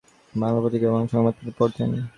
তিনি 0.27 0.39
বাংলা 0.41 0.59
পত্রিকা 0.63 0.85
এবং 0.87 1.01
সংবাদপত্র 1.13 1.57
পড়তেন। 1.59 1.89